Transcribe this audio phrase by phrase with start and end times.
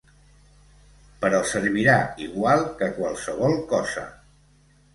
[1.25, 1.99] Però servirà
[2.29, 4.09] igual que qualsevol cosa!